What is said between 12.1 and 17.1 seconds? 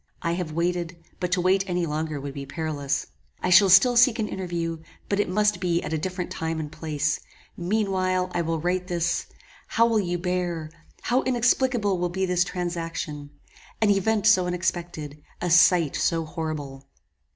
this transaction! An event so unexpected a sight so horrible!"